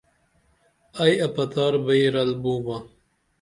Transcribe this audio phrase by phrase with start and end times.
[1.01, 2.77] ائی اپتار بئی رل بومہ